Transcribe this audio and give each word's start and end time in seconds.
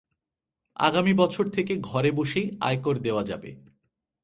আগামী 0.77 1.13
বছর 1.13 1.45
থেকে 1.49 1.73
ঘরে 1.81 2.11
বসেই 2.11 2.47
আয়কর 2.61 2.95
দেওয়া 2.99 3.23
যাবে। 3.23 3.49